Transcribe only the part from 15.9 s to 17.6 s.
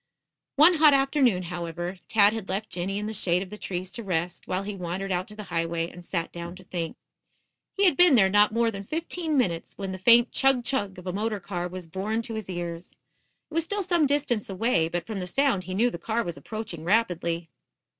the car was approaching rapidly.